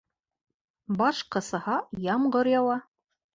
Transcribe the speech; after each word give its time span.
Баш 1.01 1.19
ҡысыһа, 1.35 1.77
ямғыр 2.07 2.51
яуа. 2.55 2.81